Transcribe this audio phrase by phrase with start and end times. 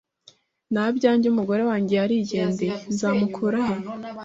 [0.73, 3.75] Nta byanjye umugore wanjye yarigendeye nzamukura he